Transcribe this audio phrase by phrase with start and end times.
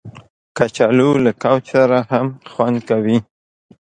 [0.57, 3.17] کچالو له کوچ سره هم خوند کوي